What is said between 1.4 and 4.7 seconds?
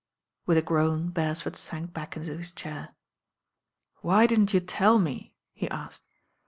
sank back into his chair. Why didn't you